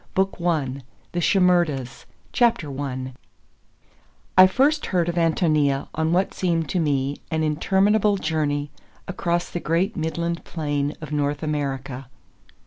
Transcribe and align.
BOOK 0.15 0.37
I— 0.43 0.81
THE 1.11 1.21
SHIMERDAS 1.21 2.07
I 2.41 3.11
I 4.35 4.47
FIRST 4.47 4.87
heard 4.87 5.07
of 5.07 5.13
Ántonia(1) 5.13 5.89
on 5.93 6.11
what 6.11 6.33
seemed 6.33 6.67
to 6.69 6.79
me 6.79 7.17
an 7.29 7.43
interminable 7.43 8.17
journey 8.17 8.71
across 9.07 9.47
the 9.51 9.59
great 9.59 9.95
midland 9.95 10.43
plain 10.43 10.95
of 11.01 11.11
North 11.11 11.43
America. 11.43 12.07